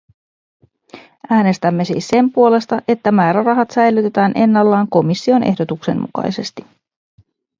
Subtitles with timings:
[1.29, 6.65] Äänestämme siis sen puolesta, että määrärahat säilytetään ennallaan komission ehdotuksen mukaisesti.